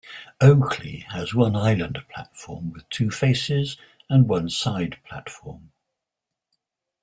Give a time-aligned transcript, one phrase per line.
[0.41, 3.77] Oakleigh has one island platform with two faces
[4.09, 5.69] and one side platform.